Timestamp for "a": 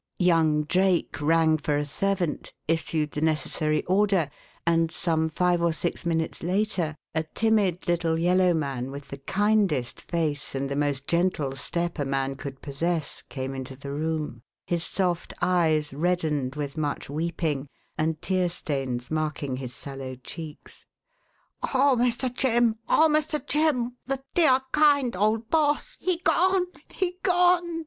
1.77-1.85, 7.13-7.21, 11.99-12.03